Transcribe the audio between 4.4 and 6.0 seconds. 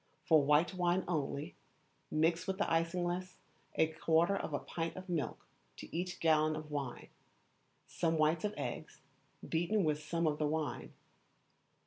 a pint of milk to